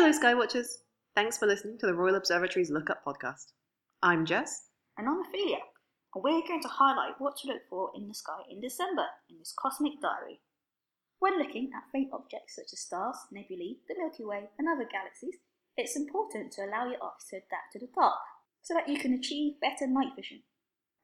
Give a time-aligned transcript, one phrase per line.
[0.00, 0.78] Hello, Skywatchers.
[1.14, 3.52] Thanks for listening to the Royal Observatory's Look Up podcast.
[4.02, 4.68] I'm Jess.
[4.96, 5.60] And I'm Ophelia,
[6.14, 9.36] and we're going to highlight what to look for in the sky in December in
[9.38, 10.40] this cosmic diary.
[11.18, 15.36] When looking at faint objects such as stars, nebulae, the Milky Way, and other galaxies,
[15.76, 18.24] it's important to allow your eyes to adapt to the dark
[18.62, 20.40] so that you can achieve better night vision.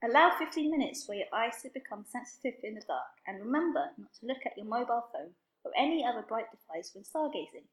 [0.03, 4.15] Allow 15 minutes for your eyes to become sensitive in the dark, and remember not
[4.21, 5.37] to look at your mobile phone
[5.67, 7.69] or any other bright device when stargazing.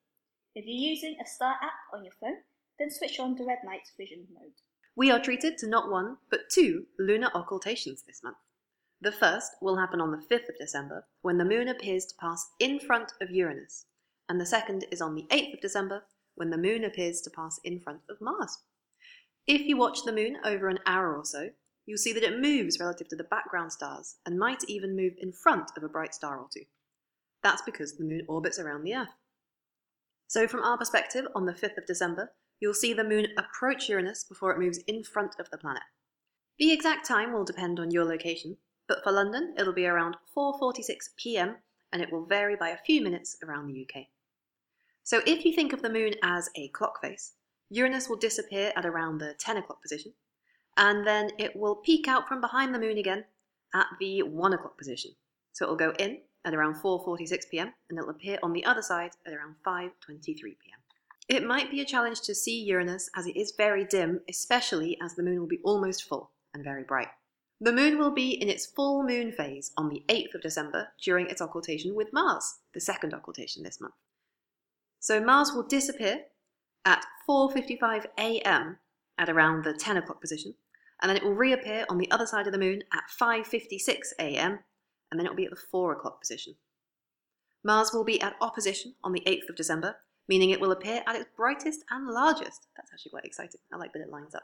[0.56, 2.38] If you're using a star app on your phone,
[2.78, 4.54] then switch on the red night vision mode.
[4.96, 8.38] We are treated to not one, but two lunar occultations this month.
[9.02, 12.52] The first will happen on the 5th of December, when the moon appears to pass
[12.60, 13.86] in front of Uranus,
[14.30, 16.04] and the second is on the 8th of December,
[16.36, 18.60] when the moon appears to pass in front of Mars.
[19.48, 21.50] If you watch the moon over an hour or so,
[21.88, 25.34] you'll see that it moves relative to the background stars and might even move in
[25.34, 26.66] front of a bright star or two.
[27.42, 29.10] That's because the moon orbits around the Earth.
[30.34, 34.24] So, from our perspective, on the 5th of December, you'll see the moon approach Uranus
[34.24, 35.84] before it moves in front of the planet.
[36.58, 41.10] The exact time will depend on your location, but for London, it'll be around 4:46
[41.18, 41.58] p.m.
[41.92, 44.08] and it will vary by a few minutes around the UK.
[45.04, 47.34] So, if you think of the moon as a clock face,
[47.70, 50.14] Uranus will disappear at around the 10 o'clock position,
[50.76, 53.26] and then it will peek out from behind the moon again
[53.76, 55.12] at the 1 o'clock position.
[55.52, 57.74] So it will go in at around 4:46 p.m.
[57.90, 60.80] and it'll appear on the other side at around 5:23 p.m.
[61.30, 65.16] It might be a challenge to see Uranus as it is very dim, especially as
[65.16, 67.08] the moon will be almost full and very bright.
[67.62, 71.28] The moon will be in its full moon phase on the 8th of December during
[71.28, 73.94] its occultation with Mars, the second occultation this month.
[75.00, 76.26] So Mars will disappear
[76.84, 78.80] at 4:55 a.m.
[79.18, 80.56] at around the 10 o'clock position,
[81.02, 84.60] and then it will reappear on the other side of the moon at 5:56 a.m.
[85.14, 86.56] and then it will be at the 4 o'clock position.
[87.64, 89.96] Mars will be at opposition on the 8th of December,
[90.28, 92.66] meaning it will appear at its brightest and largest.
[92.76, 93.62] That's actually quite exciting.
[93.72, 94.42] I like that it lines up.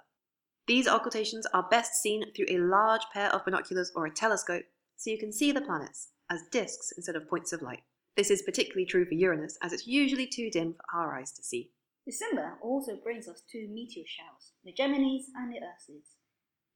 [0.68, 5.10] These occultations are best seen through a large pair of binoculars or a telescope, so
[5.10, 7.82] you can see the planets as disks instead of points of light.
[8.16, 11.42] This is particularly true for Uranus, as it's usually too dim for our eyes to
[11.42, 11.72] see.
[12.06, 16.10] December also brings us two meteor showers, the Geminids and the Ursids.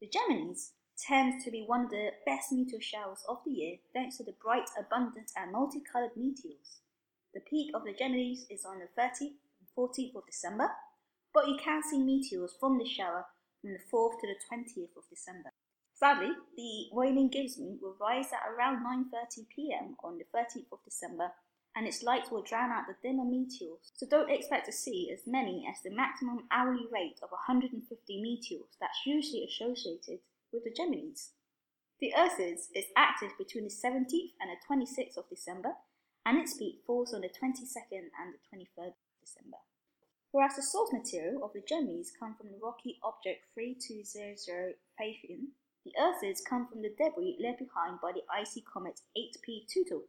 [0.01, 4.17] The Geminids tend to be one of the best meteor showers of the year thanks
[4.17, 6.79] to the bright, abundant, and multicolored meteors.
[7.33, 10.69] The peak of the Geminids is on the 13th and 14th of December,
[11.33, 13.25] but you can see meteors from the shower
[13.61, 15.49] from the 4th to the 20th of December.
[15.93, 21.31] Sadly, the waning gibbous will rise at around 9.30 pm on the 13th of December
[21.75, 25.25] and its light will drown out the dimmer meteors, so don't expect to see as
[25.25, 30.19] many as the maximum hourly rate of 150 meteors that's usually associated
[30.53, 31.31] with the Geminids.
[31.99, 35.73] The Ursids is active between the 17th and the 26th of December,
[36.25, 39.57] and its peak falls on the 22nd and the 23rd of December.
[40.31, 45.53] Whereas the source material of the Geminids come from the rocky object 3200 Phaethon,
[45.85, 50.05] the Ursids come from the debris left behind by the icy comet 8P Tuttle.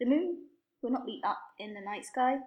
[0.00, 0.48] The moon
[0.82, 2.38] will not be up in the night sky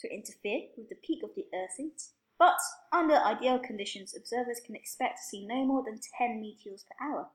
[0.00, 2.56] to interfere with the peak of the Ursids, but
[2.90, 7.28] under ideal conditions, observers can expect to see no more than 10 meteors per hour.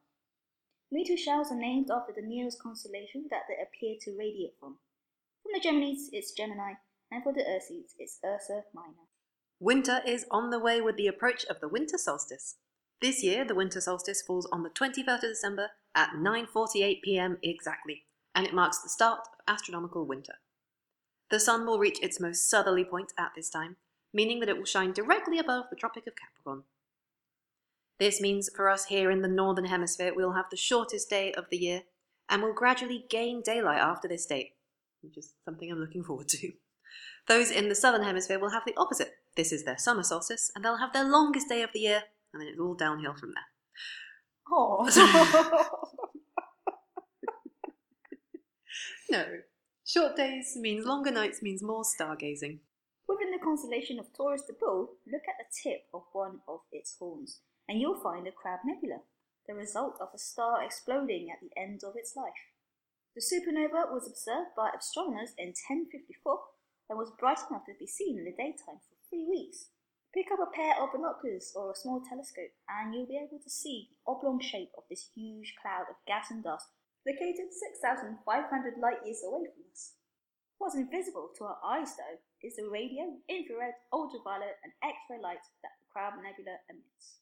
[0.91, 4.77] Meteor showers are named after the nearest constellation that they appear to radiate from.
[5.43, 6.73] From the Geminids, it's Gemini,
[7.11, 9.05] and for the Ursids, it's Ursa Minor.
[9.59, 12.55] Winter is on the way with the approach of the winter solstice.
[12.99, 17.37] This year, the winter solstice falls on the 21st of December at 9:48 p.m.
[17.43, 20.33] exactly, and it marks the start of astronomical winter.
[21.29, 23.77] The sun will reach its most southerly point at this time,
[24.15, 26.63] meaning that it will shine directly above the Tropic of Capricorn.
[27.99, 31.45] This means for us here in the northern hemisphere, we'll have the shortest day of
[31.51, 31.83] the year
[32.29, 34.53] and will gradually gain daylight after this date,
[35.01, 36.53] which is something I'm looking forward to.
[37.27, 39.11] Those in the southern hemisphere will have the opposite.
[39.35, 42.41] This is their summer solstice, and they'll have their longest day of the year, and
[42.41, 43.43] then it's all downhill from there.
[44.49, 44.87] Oh,
[49.09, 49.25] No.
[49.85, 52.59] Short days means longer nights means more stargazing.
[53.07, 56.95] Within the constellation of Taurus the Bull, look at the tip of one of its
[56.97, 59.01] horns, and you'll find the Crab Nebula,
[59.47, 62.49] the result of a star exploding at the end of its life.
[63.13, 66.39] The supernova was observed by astronomers in 1054
[66.89, 69.69] and was bright enough to be seen in the daytime for three weeks.
[70.13, 73.49] Pick up a pair of binoculars or a small telescope, and you'll be able to
[73.49, 76.67] see the oblong shape of this huge cloud of gas and dust
[77.05, 78.17] located 6,500
[78.81, 79.93] light years away from us.
[80.57, 85.71] What's invisible to our eyes, though, is the radio, infrared, ultraviolet, and X-ray light that
[85.81, 87.17] the Crab Nebula emits.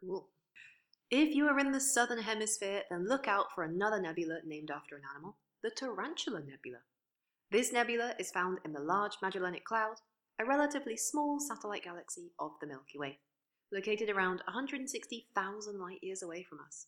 [0.00, 0.28] Cool.
[1.10, 4.96] If you are in the southern hemisphere, then look out for another nebula named after
[4.96, 6.78] an animal, the Tarantula Nebula.
[7.50, 9.96] This nebula is found in the Large Magellanic Cloud,
[10.40, 13.18] a relatively small satellite galaxy of the Milky Way,
[13.72, 16.86] located around 160,000 light years away from us.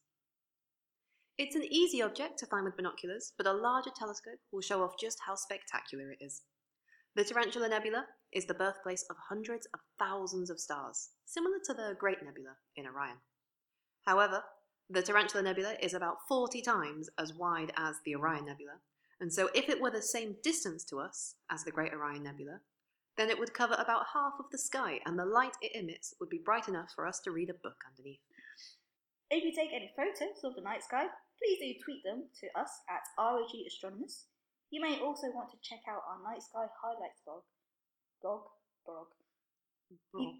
[1.38, 4.98] It's an easy object to find with binoculars, but a larger telescope will show off
[4.98, 6.42] just how spectacular it is.
[7.16, 11.96] The Tarantula Nebula is the birthplace of hundreds of thousands of stars, similar to the
[11.98, 13.16] Great Nebula in Orion.
[14.04, 14.44] However,
[14.90, 18.80] the Tarantula Nebula is about 40 times as wide as the Orion Nebula,
[19.18, 22.60] and so if it were the same distance to us as the Great Orion Nebula,
[23.16, 26.28] then it would cover about half of the sky, and the light it emits would
[26.28, 28.20] be bright enough for us to read a book underneath.
[29.30, 31.06] If you take any photos of the night sky,
[31.38, 34.26] please do tweet them to us at ROG Astronomers.
[34.70, 37.42] You may also want to check out our night sky highlights blog.
[38.20, 38.42] Blog?
[38.84, 39.06] Blog.
[40.12, 40.32] You,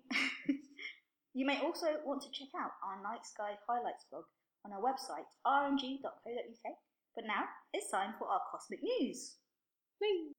[1.34, 4.24] you may also want to check out our night sky highlights blog
[4.64, 6.74] on our website rmg.co.uk.
[7.14, 9.36] But now it's time for our cosmic news.
[10.00, 10.32] Whee!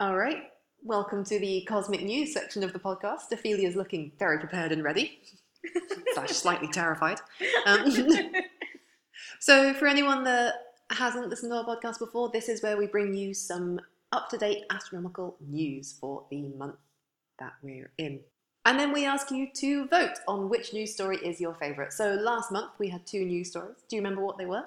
[0.00, 0.42] All right,
[0.82, 3.32] welcome to the cosmic news section of the podcast.
[3.32, 5.20] Ophelia's looking very prepared and ready,
[6.14, 7.20] slash slightly terrified.
[7.66, 7.90] Um,
[9.40, 10.54] so, for anyone that
[10.90, 13.80] hasn't listened to our podcast before, this is where we bring you some
[14.12, 16.76] up to date astronomical news for the month
[17.38, 18.20] that we're in.
[18.64, 21.92] And then we ask you to vote on which news story is your favourite.
[21.92, 23.76] So, last month we had two news stories.
[23.88, 24.64] Do you remember what they were?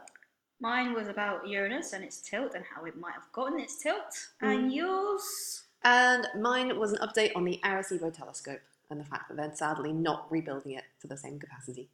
[0.62, 4.30] Mine was about Uranus and its tilt and how it might have gotten its tilt.
[4.42, 5.63] And yours?
[5.84, 9.94] And mine was an update on the Arecibo telescope and the fact that they're sadly
[9.94, 11.89] not rebuilding it to the same capacity.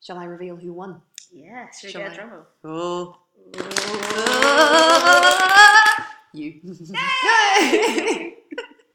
[0.00, 1.00] Shall I reveal who won?
[1.32, 2.14] Yeah, should we Shall I?
[2.14, 2.30] drum
[2.64, 2.64] roll?
[2.64, 3.16] Oh.
[6.32, 6.60] you.
[6.62, 8.34] Yay!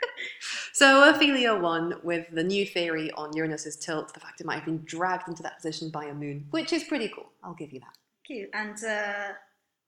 [0.74, 4.66] so Ophelia won with the new theory on Uranus's tilt, the fact it might have
[4.66, 7.32] been dragged into that position by a moon, which is pretty cool.
[7.44, 7.96] I'll give you that.
[8.26, 8.50] Cute.
[8.54, 9.34] And uh,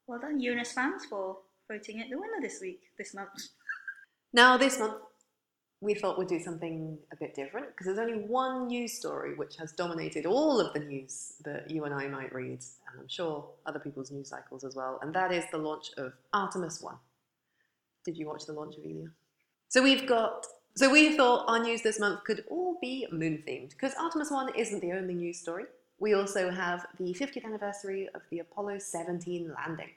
[0.07, 1.37] well done, Uranus fans, for
[1.71, 3.29] voting it the winner this week, this month.
[4.33, 4.95] Now, this month,
[5.85, 9.55] we thought we'd do something a bit different because there's only one news story which
[9.57, 12.59] has dominated all of the news that you and I might read,
[12.89, 16.13] and I'm sure other people's news cycles as well, and that is the launch of
[16.33, 16.95] Artemis 1.
[18.03, 19.09] Did you watch the launch, Amelia?
[19.69, 20.45] So we've got.
[20.75, 24.55] So we thought our news this month could all be moon themed because Artemis 1
[24.55, 25.65] isn't the only news story.
[25.99, 29.91] We also have the 50th anniversary of the Apollo 17 landing,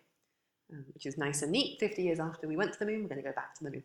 [0.72, 1.80] um, which is nice and neat.
[1.80, 3.70] 50 years after we went to the moon, we're going to go back to the
[3.70, 3.82] moon.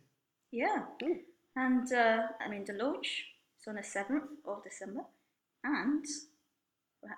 [0.52, 0.84] Yeah.
[1.02, 1.22] Mm.
[1.56, 3.26] And uh, I mean, the launch
[3.60, 5.02] is on the 7th of December.
[5.64, 6.06] And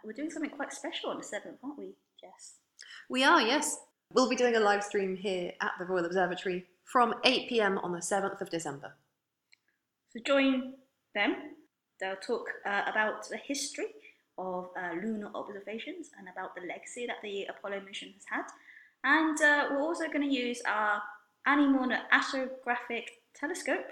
[0.03, 2.55] we're doing something quite special on the 7th, aren't we, Jess?
[3.09, 3.79] We are, yes.
[4.13, 7.91] We'll be doing a live stream here at the Royal Observatory from 8 pm on
[7.91, 8.93] the 7th of December.
[10.09, 10.73] So join
[11.13, 11.35] them.
[11.99, 13.87] They'll talk uh, about the history
[14.37, 18.45] of uh, lunar observations and about the legacy that the Apollo mission has had.
[19.03, 21.01] And uh, we're also going to use our
[21.45, 23.87] Annie Maunder astrographic telescope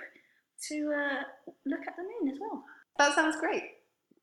[0.70, 1.24] to uh,
[1.66, 2.64] look at the moon as well.
[2.98, 3.64] That sounds great.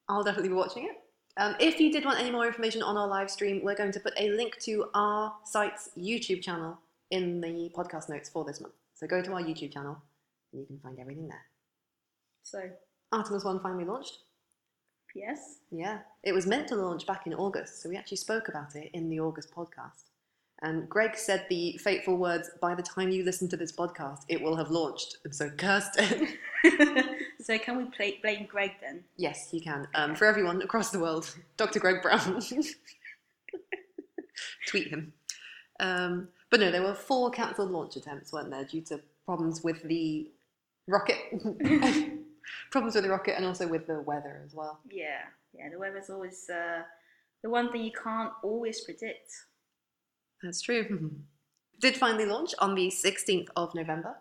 [0.09, 0.97] I'll definitely be watching it.
[1.37, 4.01] Um, if you did want any more information on our live stream, we're going to
[4.01, 6.79] put a link to our site's YouTube channel
[7.11, 8.75] in the podcast notes for this month.
[8.95, 9.97] So go to our YouTube channel
[10.53, 11.45] and you can find everything there.
[12.43, 12.63] So,
[13.13, 14.19] Artemis 1 finally launched.
[15.13, 15.59] P.S.
[15.71, 18.91] Yeah, it was meant to launch back in August, so we actually spoke about it
[18.95, 20.10] in the August podcast.
[20.63, 24.43] And Greg said the fateful words, by the time you listen to this podcast, it
[24.43, 25.17] will have launched.
[25.25, 26.29] And so, Kirsten.
[27.41, 29.03] so can we play, blame Greg then?
[29.17, 29.89] yes, you can.
[29.95, 31.81] Um, for everyone across the world, Dr.
[31.81, 32.43] Greg Brown.
[34.67, 35.13] Tweet him.
[35.81, 39.83] Um, but no, there were four cancelled launch attempts, weren't there, due to problems with
[39.85, 40.31] the
[40.87, 41.17] rocket.
[42.71, 44.79] problems with the rocket and also with the weather as well.
[44.91, 45.23] Yeah,
[45.55, 45.71] yeah.
[45.71, 46.83] The weather's always uh,
[47.43, 49.31] the one thing you can't always predict.
[50.43, 51.13] That's true.
[51.81, 54.17] Did finally launch on the 16th of November,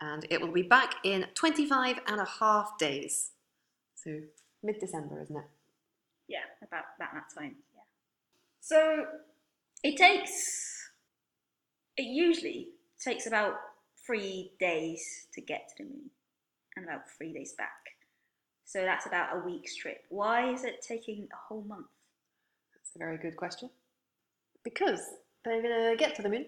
[0.00, 3.30] and it will be back in 25 and a half days.
[3.94, 4.20] So
[4.62, 5.44] mid December, isn't it?
[6.28, 7.56] Yeah, about about that time.
[7.74, 7.80] Yeah.
[8.60, 9.06] So
[9.82, 10.90] it takes.
[11.96, 12.68] It usually
[13.02, 13.54] takes about
[14.06, 16.10] three days to get to the moon,
[16.76, 17.70] and about three days back.
[18.64, 20.04] So that's about a week's trip.
[20.08, 21.86] Why is it taking a whole month?
[22.74, 23.70] That's a very good question.
[24.64, 25.00] Because
[25.44, 26.46] they're going to get to the moon,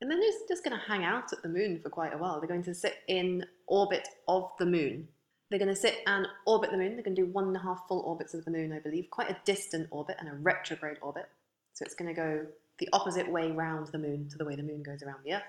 [0.00, 2.40] and then just, just going to hang out at the moon for quite a while.
[2.40, 5.08] They're going to sit in orbit of the moon.
[5.50, 6.94] They're going to sit and orbit the moon.
[6.94, 9.10] They're going to do one and a half full orbits of the moon, I believe,
[9.10, 11.28] quite a distant orbit and a retrograde orbit.
[11.74, 12.46] So it's going to go
[12.78, 15.42] the opposite way round the moon to the way the moon goes around the Earth.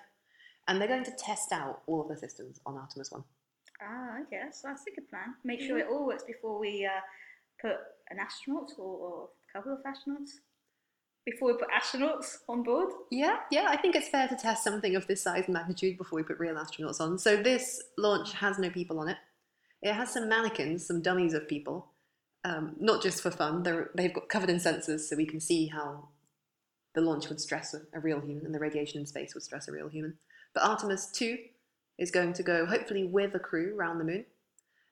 [0.68, 3.24] And they're going to test out all of the systems on Artemis 1.
[3.82, 5.36] Ah, okay, that's, that's a good plan.
[5.44, 7.00] Make sure it all works before we uh,
[7.62, 7.78] put
[8.10, 10.32] an astronaut or, or a couple of astronauts
[11.26, 12.90] before we put astronauts on board.
[13.12, 16.18] Yeah, yeah, I think it's fair to test something of this size and magnitude before
[16.18, 17.18] we put real astronauts on.
[17.20, 19.18] So this launch has no people on it.
[19.82, 21.88] It has some mannequins, some dummies of people,
[22.44, 23.64] um, not just for fun.
[23.64, 26.10] They're, they've got covered in sensors so we can see how
[26.94, 29.68] the launch would stress a, a real human and the radiation in space would stress
[29.68, 30.18] a real human.
[30.54, 31.38] But Artemis 2
[31.98, 34.26] is going to go hopefully with a crew around the moon.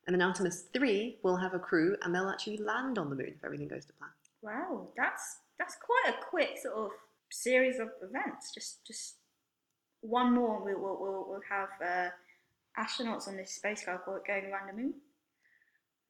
[0.07, 3.33] And then Artemis 3 will have a crew and they'll actually land on the moon
[3.35, 4.09] if everything goes to plan.
[4.41, 6.91] Wow, that's that's quite a quick sort of
[7.31, 8.53] series of events.
[8.53, 9.15] Just just
[10.01, 12.09] one more, we'll we'll, we'll, we'll have uh,
[12.81, 14.93] astronauts on this spacecraft going around the moon.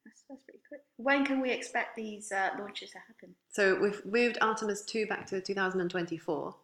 [0.05, 0.81] That's, that's pretty quick.
[0.97, 3.35] When can we expect these uh, launches to happen?
[3.49, 6.55] So we've moved Artemis 2 back to 2024.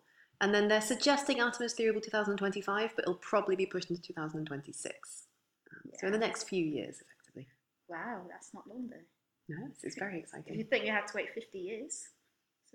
[0.41, 4.01] And then they're suggesting Artemis 3 will be 2025, but it'll probably be pushed into
[4.01, 5.23] 2026.
[5.71, 7.47] Um, So in the next few years, effectively.
[7.87, 9.55] Wow, that's not long though.
[9.55, 10.55] No, this is very If exciting.
[10.57, 12.09] you think you have to wait 50 years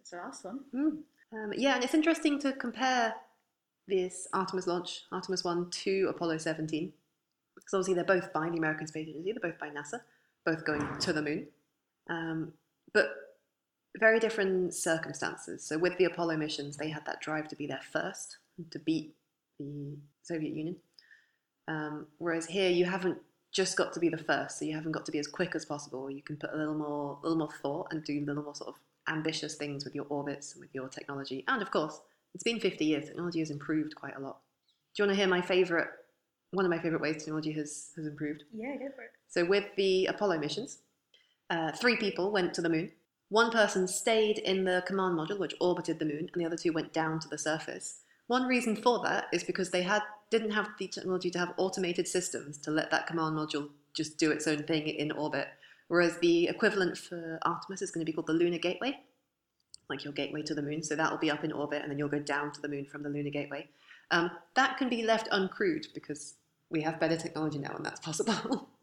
[0.01, 0.61] since the last one.
[0.75, 1.03] Mm.
[1.33, 3.15] Um, yeah, and it's interesting to compare
[3.87, 6.93] this Artemis launch, Artemis 1, to Apollo 17.
[7.55, 10.01] Because obviously they're both by the American Space Agency, they're both by NASA,
[10.47, 11.47] both going to the moon.
[12.09, 12.53] Um,
[12.95, 13.11] but
[13.99, 15.65] very different circumstances.
[15.65, 18.39] So with the Apollo missions, they had that drive to be there first,
[18.71, 19.15] to beat
[19.59, 20.77] the Soviet Union.
[21.69, 23.19] Um, whereas here, you haven't
[23.53, 25.65] just got to be the first, so you haven't got to be as quick as
[25.65, 26.11] possible.
[26.11, 28.55] You can put a little more, a little more thought and do a little more
[28.55, 31.45] sort of ambitious things with your orbits and with your technology.
[31.49, 32.01] And of course,
[32.35, 33.07] it's been 50 years.
[33.07, 34.39] Technology has improved quite a lot.
[34.95, 35.89] Do you want to hear my favorite?
[36.53, 38.45] One of my favorite ways technology has has improved.
[38.53, 39.13] Yeah, go for it.
[39.29, 40.79] So with the Apollo missions,
[41.49, 42.93] uh, three people went to the moon.
[43.29, 46.73] One person stayed in the command module, which orbited the moon, and the other two
[46.73, 48.01] went down to the surface.
[48.27, 52.07] One reason for that is because they had didn't have the technology to have automated
[52.07, 55.49] systems to let that command module just do its own thing in orbit.
[55.91, 59.01] Whereas the equivalent for Artemis is going to be called the Lunar Gateway,
[59.89, 60.85] like your gateway to the moon.
[60.85, 62.85] So that will be up in orbit, and then you'll go down to the moon
[62.85, 63.67] from the Lunar Gateway.
[64.13, 66.35] Um, that can be left uncrewed because
[66.71, 68.69] we have better technology now, and that's possible.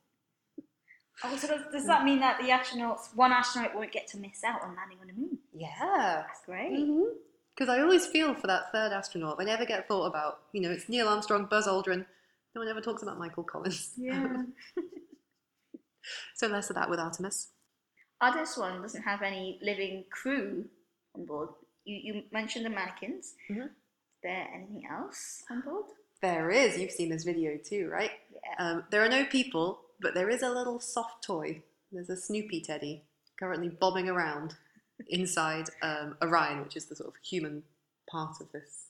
[1.23, 4.43] Oh, so does, does that mean that the astronauts, one astronaut won't get to miss
[4.43, 5.39] out on landing on the moon?
[5.51, 6.21] yeah.
[6.27, 6.87] That's great.
[7.55, 9.39] Because I always feel for that third astronaut.
[9.39, 10.41] They never get thought about.
[10.51, 12.05] You know, it's Neil Armstrong, Buzz Aldrin.
[12.53, 13.93] No one ever talks about Michael Collins.
[13.97, 14.43] Yeah.
[16.35, 17.49] so less of that with Artemis.
[18.21, 20.65] Artemis one doesn't have any living crew
[21.15, 21.49] on board.
[21.85, 23.33] You, you mentioned the mannequins.
[23.49, 23.65] Mhm.
[23.65, 25.85] Is there anything else on board?
[26.21, 26.77] There is.
[26.79, 28.11] You've seen this video too, right?
[28.33, 28.55] Yeah.
[28.57, 31.61] Um, there are no people, but there is a little soft toy.
[31.91, 33.03] There's a Snoopy teddy
[33.39, 34.55] currently bobbing around
[35.09, 37.63] inside um, Orion, which is the sort of human
[38.09, 38.87] part of this,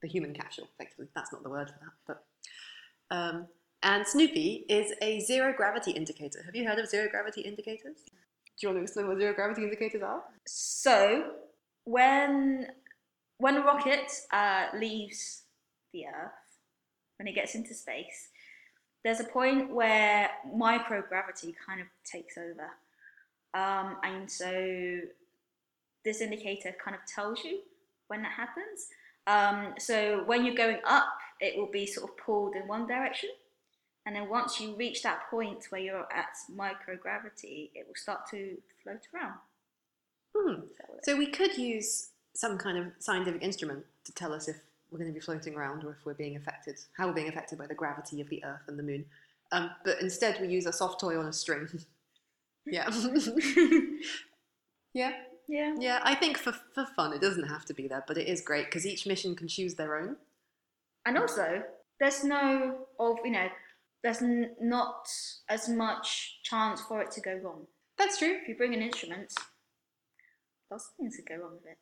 [0.00, 1.08] the human capsule, effectively.
[1.16, 2.24] That's not the word for that, but.
[3.10, 3.48] Um,
[3.82, 6.42] and Snoopy is a zero gravity indicator.
[6.44, 7.96] Have you heard of zero gravity indicators?
[8.06, 8.12] Do
[8.60, 10.22] you want to explain what zero gravity indicators are?
[10.46, 11.32] So,
[11.84, 12.68] when
[13.38, 15.42] when a rocket uh, leaves
[15.92, 16.32] the Earth,
[17.18, 18.28] when it gets into space,
[19.04, 22.70] there's a point where microgravity kind of takes over,
[23.54, 25.00] um, and so
[26.04, 27.60] this indicator kind of tells you
[28.08, 28.88] when that happens.
[29.26, 33.30] Um, so when you're going up, it will be sort of pulled in one direction,
[34.06, 38.56] and then once you reach that point where you're at microgravity, it will start to
[38.82, 39.34] float around.
[40.36, 40.62] Hmm.
[40.64, 44.32] Is that what it- So we could use some kind of scientific instrument to tell
[44.32, 44.56] us if
[44.90, 47.58] we're going to be floating around or if we're being affected, how we're being affected
[47.58, 49.04] by the gravity of the Earth and the Moon.
[49.52, 51.68] Um, but instead, we use a soft toy on a string.
[52.66, 52.90] yeah.
[54.94, 55.12] yeah.
[55.48, 55.74] Yeah.
[55.78, 56.00] Yeah.
[56.02, 58.66] I think for, for fun, it doesn't have to be there, but it is great
[58.66, 60.16] because each mission can choose their own.
[61.04, 61.62] And also,
[62.00, 63.48] there's no of you know,
[64.02, 65.08] there's n- not
[65.48, 67.66] as much chance for it to go wrong.
[67.98, 68.38] That's true.
[68.42, 69.32] If you bring an instrument,
[70.70, 71.78] lots of things could go wrong with it.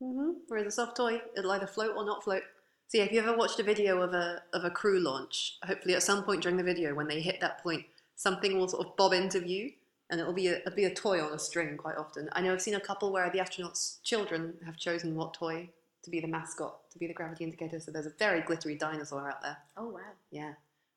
[0.00, 2.42] hmm Whereas a soft toy, it'll either float or not float.
[2.88, 5.94] So yeah, if you ever watched a video of a of a crew launch, hopefully
[5.94, 8.96] at some point during the video, when they hit that point, something will sort of
[8.96, 9.72] bob into view,
[10.10, 12.28] and it'll be a it'll be a toy on a string quite often.
[12.32, 15.70] I know I've seen a couple where the astronauts' children have chosen what toy
[16.02, 17.80] to be the mascot, to be the gravity indicator.
[17.80, 19.56] So there's a very glittery dinosaur out there.
[19.78, 20.00] Oh wow.
[20.30, 20.52] Yeah,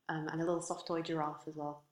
[0.09, 1.83] um, and a little soft toy giraffe as well.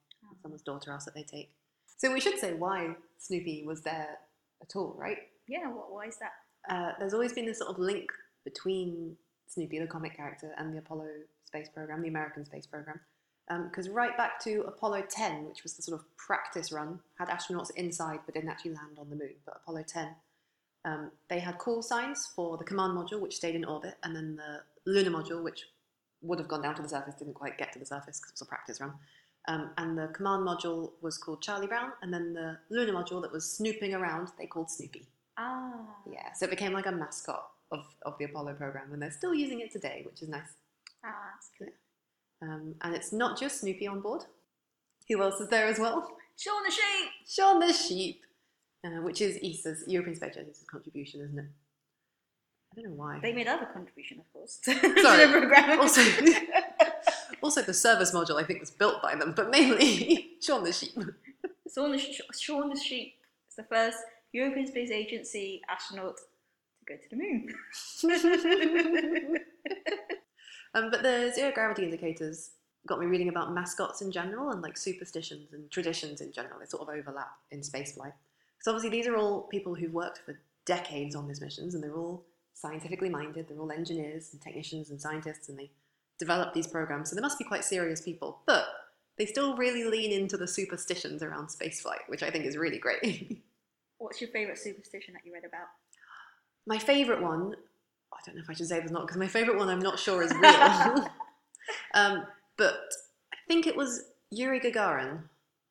[0.42, 1.50] Someone's daughter house that they take.
[1.96, 4.18] So we should say why Snoopy was there
[4.62, 5.18] at all, right?
[5.48, 5.68] Yeah.
[5.68, 5.92] What?
[5.92, 6.32] Why is that?
[6.68, 8.10] uh, there's always been this sort of link
[8.44, 9.16] between
[9.48, 11.08] Snoopy, the comic character, and the Apollo
[11.44, 13.00] space program, the American space program.
[13.48, 17.70] Because right back to Apollo 10, which was the sort of practice run, had astronauts
[17.76, 19.34] inside but didn't actually land on the moon.
[19.44, 20.08] But Apollo 10,
[20.84, 24.36] um, they had call signs for the command module, which stayed in orbit, and then
[24.36, 25.66] the lunar module, which
[26.22, 28.34] would have gone down to the surface, didn't quite get to the surface because it
[28.34, 28.92] was a practice run.
[29.48, 33.32] Um, and the command module was called Charlie Brown, and then the lunar module that
[33.32, 35.06] was snooping around, they called Snoopy.
[35.38, 35.72] Ah.
[36.10, 39.34] Yeah, so it became like a mascot of, of the Apollo program, and they're still
[39.34, 40.54] using it today, which is nice.
[41.04, 41.72] Ah, that's good.
[42.42, 44.24] Um, and it's not just Snoopy on board.
[45.08, 46.10] Who else is there as well?
[46.36, 47.10] Shaun the sheep.
[47.26, 48.22] Shaun the Sheep,
[48.84, 51.46] uh, which is ESA's European Space Agency's contribution, isn't it?
[52.76, 53.18] I don't know why.
[53.22, 55.24] They made other contribution, of course, to Sorry.
[55.26, 55.80] the program.
[55.80, 56.02] Also,
[57.42, 60.92] also the service module I think was built by them, but mainly Shaun the Sheep.
[61.74, 63.14] Shaun the, Sh- Shaun the sheep
[63.48, 63.98] is the first
[64.32, 67.54] European Space Agency astronaut to go to the moon.
[70.74, 72.50] um, but the zero gravity indicators
[72.86, 76.58] got me reading about mascots in general and like superstitions and traditions in general.
[76.60, 78.12] They sort of overlap in spaceflight.
[78.60, 81.96] So obviously these are all people who've worked for decades on these missions and they're
[81.96, 82.24] all
[82.56, 83.46] scientifically minded.
[83.48, 85.70] They're all engineers and technicians and scientists and they
[86.18, 87.10] develop these programs.
[87.10, 88.40] So they must be quite serious people.
[88.46, 88.64] But
[89.18, 93.42] they still really lean into the superstitions around spaceflight, which I think is really great.
[93.98, 95.68] What's your favourite superstition that you read about?
[96.66, 97.54] my favourite one,
[98.12, 99.78] I don't know if I should say this or not, because my favourite one I'm
[99.78, 100.42] not sure is real.
[101.94, 102.74] um, but
[103.32, 105.22] I think it was Yuri Gagarin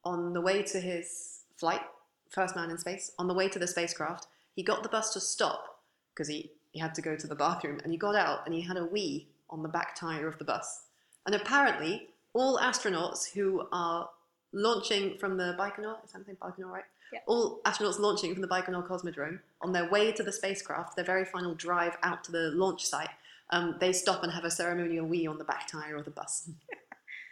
[0.03, 1.81] on the way to his flight,
[2.29, 4.27] first man in space, on the way to the spacecraft.
[4.55, 5.81] He got the bus to stop
[6.13, 8.59] because he, he had to go to the bathroom and he got out and he
[8.59, 10.81] had a wee on the back tire of the bus.
[11.25, 14.09] And apparently, all astronauts who are
[14.51, 16.83] launching from the Baikonur, is that Baikonur, right?
[17.13, 17.19] Yeah.
[17.27, 21.23] All astronauts launching from the Baikonur Cosmodrome on their way to the spacecraft, their very
[21.23, 23.07] final drive out to the launch site,
[23.51, 26.49] um, they stop and have a ceremonial wee on the back tire of the bus.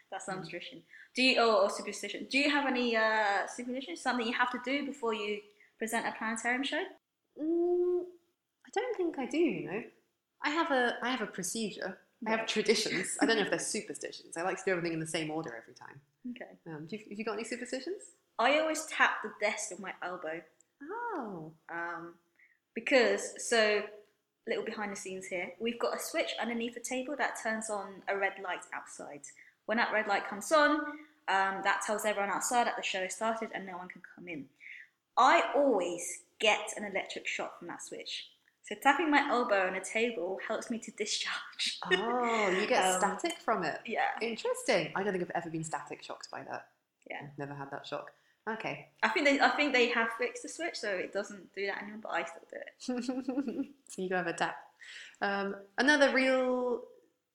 [0.09, 0.83] That's some tradition.
[1.15, 2.27] Do you or, or superstition?
[2.31, 3.97] Do you have any uh, superstition?
[3.97, 5.41] Something you have to do before you
[5.79, 6.83] present a planetarium show?
[7.37, 8.03] Mm,
[8.73, 9.37] don't think I do.
[9.37, 9.83] You know,
[10.43, 11.97] I have a I have a procedure.
[12.25, 13.17] I have traditions.
[13.21, 14.37] I don't know if they're superstitions.
[14.37, 15.99] I like to do everything in the same order every time.
[16.31, 16.51] Okay.
[16.67, 18.01] Um, do you, have you got any superstitions?
[18.39, 20.41] I always tap the desk with my elbow.
[20.81, 22.13] Oh, Um,
[22.73, 23.83] because so
[24.47, 28.01] little behind the scenes here, we've got a switch underneath the table that turns on
[28.07, 29.21] a red light outside.
[29.65, 30.71] When that red light comes on,
[31.27, 34.27] um, that tells everyone outside that the show has started and no one can come
[34.27, 34.45] in.
[35.17, 38.29] I always get an electric shock from that switch.
[38.73, 41.79] So tapping my elbow on a table helps me to discharge.
[41.91, 43.79] oh, you get Um, static from it.
[43.85, 44.01] yeah.
[44.21, 44.91] Interesting.
[44.95, 46.67] I don't think I've ever been static shocked by that.
[47.09, 47.17] Yeah.
[47.23, 48.11] I've never had that shock.
[48.49, 48.87] Okay.
[49.03, 51.81] I think they I think they have fixed the switch so it doesn't do that
[51.81, 53.65] anymore, but I still do it.
[53.89, 54.55] so you go have a tap.
[55.21, 56.81] Um, another real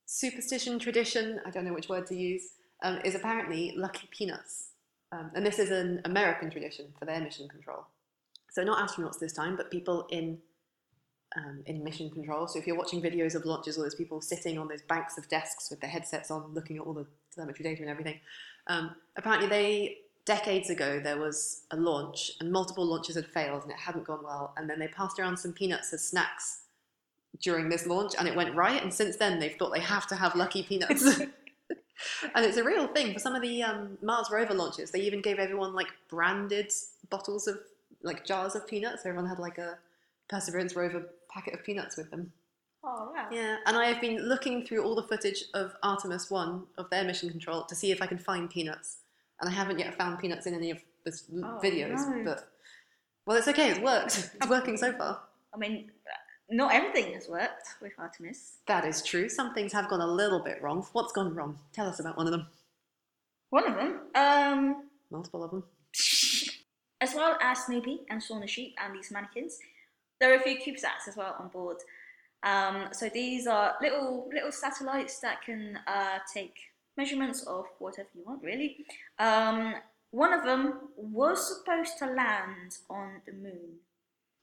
[0.06, 4.70] superstition tradition, I don't know which word to use, um, is apparently lucky peanuts.
[5.12, 7.86] Um, and this is an American tradition for their mission control.
[8.50, 10.38] So not astronauts this time, but people in
[11.36, 12.46] um, in mission control.
[12.48, 15.28] So if you're watching videos of launches, all those people sitting on those banks of
[15.28, 18.20] desks with their headsets on, looking at all the telemetry data and everything.
[18.66, 23.72] Um, apparently, they decades ago there was a launch, and multiple launches had failed, and
[23.72, 24.52] it hadn't gone well.
[24.56, 26.60] And then they passed around some peanuts as snacks
[27.40, 28.82] during this launch, and it went right.
[28.82, 31.20] And since then, they've thought they have to have lucky peanuts.
[32.34, 34.90] and it's a real thing for some of the um, Mars rover launches.
[34.90, 36.72] They even gave everyone like branded
[37.10, 37.58] bottles of
[38.02, 39.04] like jars of peanuts.
[39.04, 39.78] Everyone had like a
[40.28, 41.06] Perseverance rover
[41.38, 42.32] packet of peanuts with them.
[42.84, 43.26] Oh wow.
[43.30, 47.04] Yeah, and I have been looking through all the footage of Artemis 1 of their
[47.04, 48.98] mission control to see if I can find peanuts.
[49.40, 51.12] And I haven't yet found peanuts in any of the
[51.44, 52.24] Oh, videos, no.
[52.24, 52.48] but
[53.26, 54.30] well, it's okay, it's worked.
[54.34, 55.20] It's working so far.
[55.54, 55.90] I mean
[56.50, 58.54] not everything has worked with Artemis.
[58.66, 59.28] That is true.
[59.28, 60.86] Some things have gone a little bit wrong.
[60.92, 61.58] What's gone wrong?
[61.72, 62.46] Tell us about one of them.
[63.50, 65.64] One of them, um, Multiple of them.
[67.00, 69.58] as well as Snoopy and Shaun the Sheep and these mannequins,
[70.20, 71.78] there are a few CubeSats as well on board.
[72.42, 76.54] Um, so these are little little satellites that can uh, take
[76.96, 78.84] measurements of whatever you want, really.
[79.18, 79.74] Um,
[80.10, 83.78] one of them was supposed to land on the moon.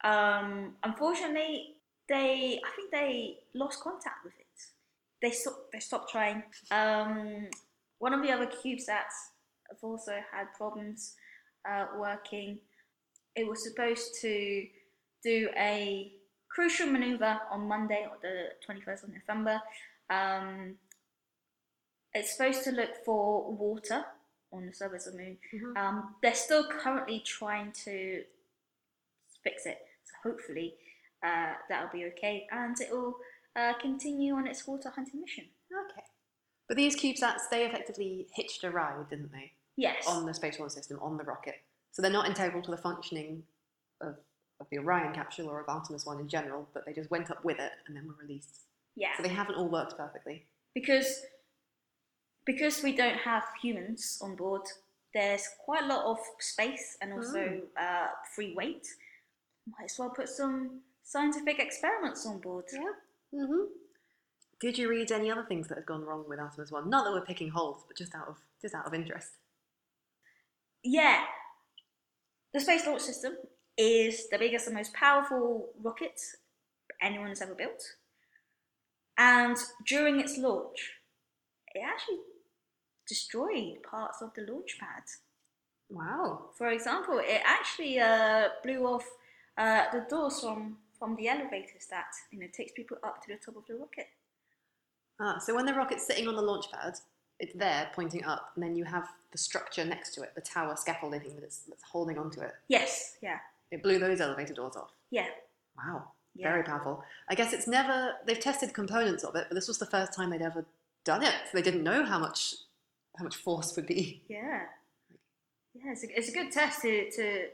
[0.03, 1.75] Um, unfortunately,
[2.07, 4.45] they I think they lost contact with it.
[5.21, 6.43] They stopped they stopped trying.
[6.71, 7.47] Um,
[7.99, 9.31] one of the other CubeSats
[9.69, 11.15] have also had problems
[11.69, 12.59] uh, working.
[13.35, 14.65] It was supposed to
[15.25, 16.11] do a
[16.49, 19.61] crucial maneuver on Monday, or the 21st of November.
[20.09, 20.75] Um,
[22.13, 24.05] it's supposed to look for water
[24.53, 25.37] on the surface of the moon.
[25.53, 25.77] Mhm.
[25.77, 28.23] Um, they're still currently trying to
[29.43, 30.75] fix it, so hopefully
[31.23, 33.17] uh, that'll be okay, and it will
[33.55, 35.45] uh, continue on its water hunting mission.
[35.73, 36.03] Okay.
[36.67, 39.53] But these CubeSats, they effectively hitched a ride, didn't they?
[39.75, 40.07] Yes.
[40.07, 41.55] On the Space Launch System, on the rocket.
[41.91, 43.43] So they're not integral to the functioning
[44.01, 44.17] of,
[44.59, 47.43] of the Orion capsule or of Artemis 1 in general, but they just went up
[47.43, 48.61] with it and then were released.
[48.95, 49.09] yeah.
[49.17, 50.45] So they haven't all worked perfectly.
[50.73, 51.21] because
[52.45, 54.61] because we don't have humans on board,
[55.15, 57.61] there's quite a lot of space and also Mm.
[57.75, 58.85] uh, free weight.
[59.67, 62.65] Might as well put some scientific experiments on board.
[62.71, 62.91] Yeah.
[63.33, 63.63] Mm-hmm.
[64.61, 66.87] Did you read any other things that had gone wrong with Artemis One?
[66.89, 69.31] Not that we're picking holes, but just out of just out of interest.
[70.83, 71.23] Yeah.
[72.53, 73.33] The Space Launch System
[73.77, 76.19] is the biggest and most powerful rocket
[77.01, 77.83] anyone has ever built.
[79.17, 80.93] And during its launch,
[81.73, 82.19] it actually
[83.07, 85.03] destroyed parts of the launch pad.
[85.89, 86.49] Wow.
[86.57, 89.05] For example, it actually uh, blew off
[89.57, 93.37] uh, the doors from, from the elevators that you know takes people up to the
[93.37, 94.07] top of the rocket.
[95.19, 96.95] Ah, so when the rocket's sitting on the launch pad,
[97.39, 100.75] it's there pointing up, and then you have the structure next to it, the tower
[100.75, 102.51] scaffolding thing that's, that's holding onto it.
[102.67, 103.37] Yes, yeah,
[103.71, 104.91] It blew those elevator doors off.
[105.11, 105.27] yeah,
[105.77, 106.11] Wow.
[106.37, 106.49] Yeah.
[106.51, 107.01] Very powerful.
[107.29, 110.29] I guess it's never, they've tested components of it, but this was the first time
[110.31, 110.65] they'd ever
[111.05, 111.33] done it.
[111.45, 112.55] So they didn't know how much,
[113.17, 114.21] how much force would be.
[114.27, 114.63] yeah,
[115.73, 115.91] yeah.
[115.93, 117.47] It's a, it's a good test to, to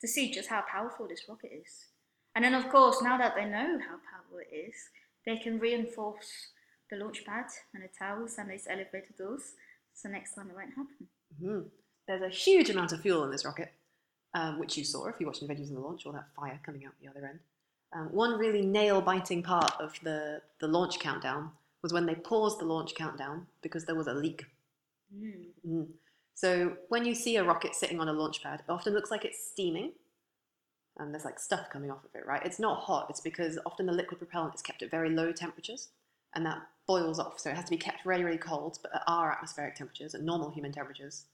[0.00, 1.86] to see just how powerful this rocket is.
[2.34, 4.74] And then, of course, now that they know how powerful it is,
[5.24, 6.48] they can reinforce
[6.90, 9.52] the launch pad and the towers and these elevator doors.
[9.94, 11.08] So next time it won't happen.
[11.42, 11.70] Mhm.
[12.06, 13.72] There's a huge amount of fuel in this rocket,
[14.36, 16.60] um, which you saw if you watched the videos in the launch, all that fire
[16.62, 17.38] coming out the other end.
[17.94, 21.50] Um, one really nail-biting part of the, the launch countdown
[21.82, 24.44] was when they paused the launch countdown because there was a leak.
[25.16, 25.46] Mm.
[25.66, 25.86] Mm.
[26.34, 29.24] So when you see a rocket sitting on a launch pad, it often looks like
[29.24, 29.92] it's steaming.
[30.98, 32.44] And there's like stuff coming off of it, right?
[32.44, 33.06] It's not hot.
[33.08, 35.88] It's because often the liquid propellant is kept at very low temperatures,
[36.34, 37.38] and that boils off.
[37.38, 38.78] So it has to be kept really, really cold.
[38.82, 41.24] But at our atmospheric temperatures, at normal human temperatures,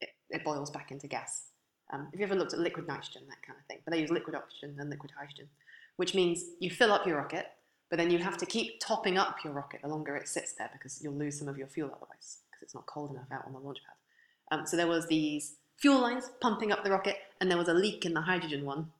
[0.00, 1.46] it, it boils back into gas.
[1.92, 3.78] Um, have you ever looked at liquid nitrogen, that kind of thing?
[3.84, 5.48] But they use liquid oxygen and liquid hydrogen,
[5.96, 7.46] which means you fill up your rocket,
[7.90, 10.70] but then you have to keep topping up your rocket the longer it sits there
[10.72, 13.52] because you'll lose some of your fuel otherwise because it's not cold enough out on
[13.52, 14.58] the launch pad.
[14.58, 17.74] Um, so there was these fuel lines pumping up the rocket, and there was a
[17.74, 18.90] leak in the hydrogen one.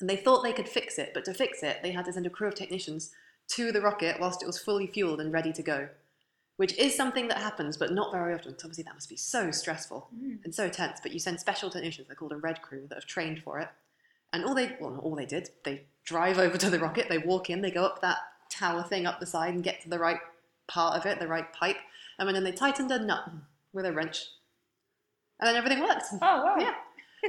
[0.00, 2.26] And they thought they could fix it, but to fix it, they had to send
[2.26, 3.10] a crew of technicians
[3.48, 5.88] to the rocket whilst it was fully fueled and ready to go,
[6.56, 8.58] which is something that happens, but not very often.
[8.58, 10.44] So obviously, that must be so stressful Mm.
[10.44, 11.00] and so tense.
[11.02, 13.68] But you send special technicians, they're called a red crew, that have trained for it.
[14.32, 17.18] And all they, well, not all they did, they drive over to the rocket, they
[17.18, 18.18] walk in, they go up that
[18.50, 20.18] tower thing up the side and get to the right
[20.68, 21.76] part of it, the right pipe,
[22.18, 23.30] and then they tightened a nut
[23.72, 24.26] with a wrench.
[25.40, 26.04] And then everything worked.
[26.12, 26.56] Oh wow!
[26.58, 26.74] Yeah.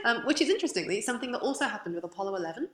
[0.04, 2.70] Um, which is interestingly something that also happened with Apollo 11.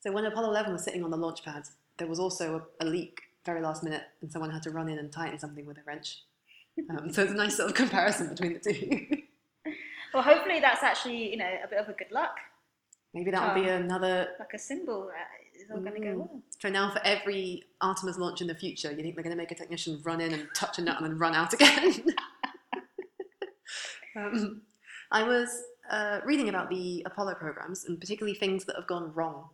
[0.00, 1.64] So when Apollo 11 was sitting on the launch pad,
[1.98, 4.98] there was also a, a leak very last minute, and someone had to run in
[4.98, 6.22] and tighten something with a wrench.
[6.90, 9.06] Um, so it's a nice sort of comparison between the two.
[10.14, 12.34] Well, hopefully that's actually you know a bit of a good luck,
[13.12, 13.74] Maybe that would be Oh.
[13.76, 14.28] another.
[14.38, 15.28] like a symbol that
[15.62, 16.18] is all going to go Mm.
[16.18, 16.42] well.
[16.60, 19.50] So now for every Artemis launch in the future, you think they're going to make
[19.50, 21.92] a technician run in and touch a nut and then run out again?
[24.16, 24.62] um,
[25.10, 25.48] I was
[25.90, 29.48] uh, reading about the Apollo programs and particularly things that have gone wrong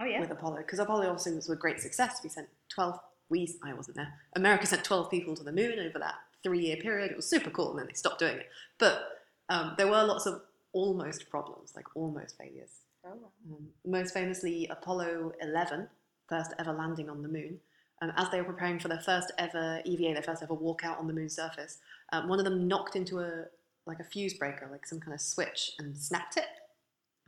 [0.00, 0.20] Oh yeah.
[0.20, 2.20] with Apollo because Apollo obviously was a great success.
[2.22, 5.98] We sent 12, we, I wasn't there, America sent 12 people to the moon over
[5.98, 7.10] that three year period.
[7.10, 8.48] It was super cool and then they stopped doing it.
[8.78, 9.02] But
[9.48, 12.70] um, there were lots of almost problems, like almost failures.
[13.04, 13.56] Oh, wow.
[13.56, 15.88] Um, most famously, Apollo 11,
[16.28, 17.58] first ever landing on the moon.
[18.02, 21.06] Um, as they were preparing for their first ever EVA, their first ever walkout on
[21.06, 21.78] the moon's surface,
[22.12, 23.46] um, one of them knocked into a
[23.86, 26.46] like a fuse breaker, like some kind of switch, and snapped it.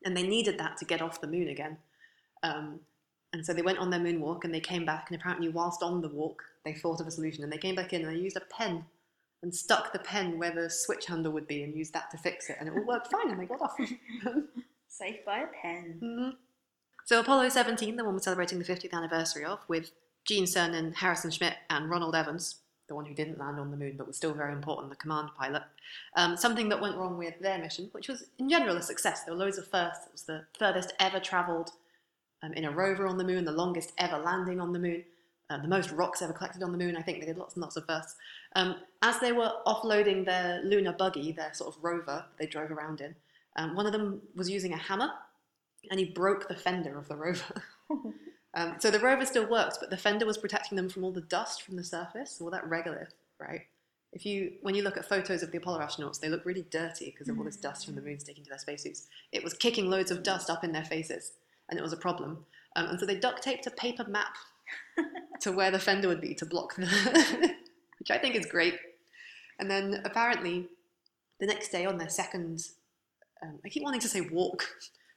[0.05, 1.79] And they needed that to get off the moon again.
[2.43, 2.81] Um,
[3.33, 5.07] and so they went on their moonwalk and they came back.
[5.11, 7.45] And apparently, whilst on the walk, they thought of a solution.
[7.45, 8.85] And they came back in and they used a pen
[9.43, 12.49] and stuck the pen where the switch handle would be and used that to fix
[12.49, 12.57] it.
[12.59, 13.31] And it all worked fine.
[13.31, 13.77] And they got off.
[14.89, 16.01] Saved by a pen.
[16.03, 16.33] Mhm.
[17.05, 19.93] So Apollo 17, the one we're celebrating the 50th anniversary of, with
[20.27, 23.95] Gene Cernan, Harrison Schmitt, and Ronald Evans, the one who didn't land on the moon
[23.97, 25.63] but was still very important, the command pilot.
[26.17, 29.25] Um, something that went wrong with their mission, which was in general a success.
[29.25, 30.07] There were loads of firsts.
[30.07, 31.71] It was the furthest ever travelled
[32.43, 35.05] um, in a rover on the moon, the longest ever landing on the moon,
[35.51, 36.97] uh, the most rocks ever collected on the moon.
[36.97, 38.17] I think they did lots and lots of firsts.
[38.55, 43.01] Um, as they were offloading their lunar buggy, their sort of rover they drove around
[43.01, 43.15] in,
[43.57, 45.11] um, one of them was using a hammer
[45.91, 47.63] and he broke the fender of the rover.
[48.55, 51.21] um, so the rover still works, but the fender was protecting them from all the
[51.23, 53.63] dust from the surface, all that regolith, right?
[54.13, 57.07] If you, when you look at photos of the Apollo astronauts, they look really dirty
[57.07, 59.07] because of all this dust from the moon sticking to their spacesuits.
[59.33, 61.33] It was kicking loads of dust up in their faces,
[61.69, 62.45] and it was a problem.
[62.77, 64.37] Um, and so they duct taped a paper map
[65.41, 66.87] to where the fender would be to block the,
[67.99, 68.79] which I think is great.
[69.59, 70.69] And then apparently,
[71.41, 72.69] the next day on their second,
[73.43, 74.65] um, I keep wanting to say walk,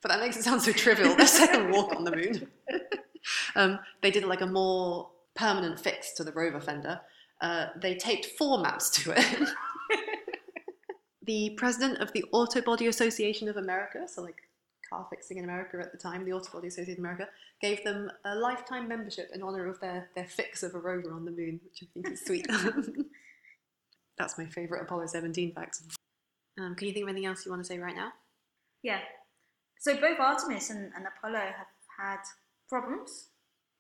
[0.02, 1.16] but that makes it sound so trivial.
[1.16, 2.48] Their second walk on the moon,
[3.56, 7.02] um, they did like a more permanent fix to the rover fender,
[7.42, 9.50] uh, they taped four maps to it.
[11.26, 14.44] the president of the Auto Body Association of America, so like
[14.92, 17.28] car fixing in America at the time, the Auto Body Association America,
[17.62, 21.26] gave them a lifetime membership in honor of their, their fix of a rover on
[21.26, 22.48] the moon, which I think is sweet.
[24.18, 25.82] That's my favorite Apollo 17 fact.
[26.60, 28.12] Um, can you think of anything else you want to say right now?
[28.84, 29.00] Yeah.
[29.80, 32.20] So both Artemis and, and Apollo have had
[32.70, 33.30] problems,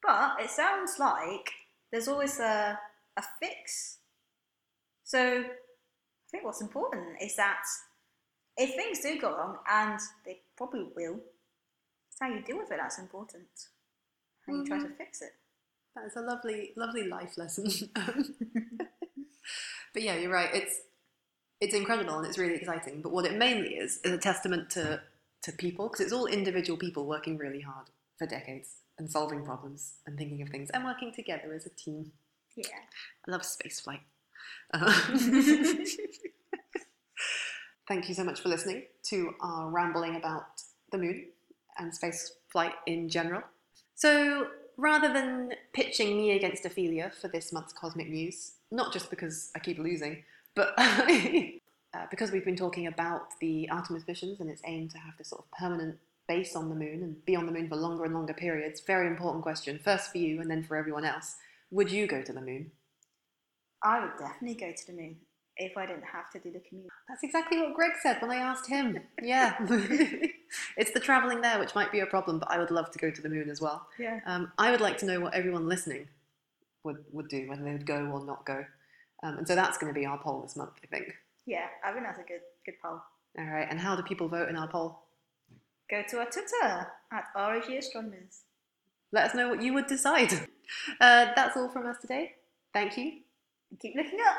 [0.01, 1.51] but it sounds like
[1.91, 2.79] there's always a,
[3.17, 3.97] a fix.
[5.03, 7.63] So I think what's important is that
[8.61, 11.19] if things do go wrong, and they probably will,
[12.09, 13.47] it's how you deal with it that's important.
[14.45, 15.31] How you try to fix it.
[15.95, 17.69] That is a lovely, lovely life lesson.
[19.93, 20.49] but yeah, you're right.
[20.53, 20.79] It's
[21.59, 23.01] it's incredible and it's really exciting.
[23.01, 25.01] But what it mainly is is a testament to
[25.43, 29.93] to people because it's all individual people working really hard for decades and solving problems
[30.05, 32.11] and thinking of things and working together as a team.
[32.55, 32.65] Yeah.
[33.27, 34.01] I love spaceflight.
[34.73, 34.93] Uh,
[37.91, 40.45] thank you so much for listening to our rambling about
[40.93, 41.25] the moon
[41.77, 43.41] and space flight in general.
[43.95, 49.51] So, rather than pitching me against Ophelia for this month's Cosmic News, not just because
[49.57, 50.23] I keep losing,
[50.55, 55.17] but uh, because we've been talking about the Artemis missions and its aim to have
[55.17, 55.97] this sort of permanent
[56.29, 59.07] base on the moon and be on the moon for longer and longer periods, very
[59.07, 61.35] important question, first for you and then for everyone else.
[61.71, 62.71] Would you go to the moon?
[63.83, 65.17] I would definitely go to the moon
[65.57, 66.89] if I didn't have to do the commute.
[67.11, 68.97] That's exactly what Greg said when I asked him.
[69.21, 69.57] Yeah.
[70.77, 73.11] it's the travelling there which might be a problem, but I would love to go
[73.11, 73.85] to the moon as well.
[73.99, 74.21] Yeah.
[74.25, 76.07] Um, I would like to know what everyone listening
[76.85, 78.63] would, would do, whether they would go or not go.
[79.23, 81.13] Um, and so that's going to be our poll this month, I think.
[81.45, 83.01] Yeah, I think that's a good good poll.
[83.37, 83.67] All right.
[83.69, 84.99] And how do people vote in our poll?
[85.89, 88.43] Go to our Twitter at ROG Astronomers.
[89.11, 90.31] Let us know what you would decide.
[91.01, 92.31] Uh, that's all from us today.
[92.73, 93.19] Thank you.
[93.81, 94.37] Keep looking up.